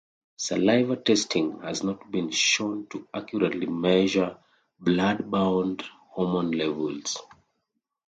[0.35, 4.35] Saliva testing has not been shown to accurately measure
[4.79, 7.19] blood-bound hormone levels.